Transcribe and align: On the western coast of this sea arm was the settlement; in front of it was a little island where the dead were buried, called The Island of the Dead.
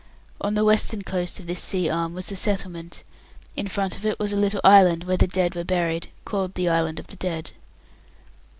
On 0.43 0.55
the 0.55 0.65
western 0.65 1.03
coast 1.03 1.39
of 1.39 1.45
this 1.45 1.61
sea 1.61 1.87
arm 1.87 2.15
was 2.15 2.25
the 2.25 2.35
settlement; 2.35 3.03
in 3.55 3.67
front 3.67 3.95
of 3.95 4.03
it 4.03 4.17
was 4.17 4.33
a 4.33 4.35
little 4.35 4.59
island 4.63 5.03
where 5.03 5.15
the 5.17 5.27
dead 5.27 5.53
were 5.53 5.63
buried, 5.63 6.09
called 6.25 6.55
The 6.55 6.69
Island 6.69 6.97
of 6.97 7.05
the 7.05 7.15
Dead. 7.17 7.51